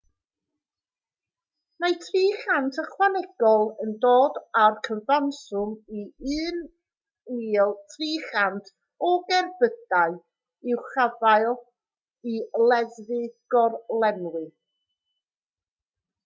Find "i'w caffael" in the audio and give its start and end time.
10.73-11.55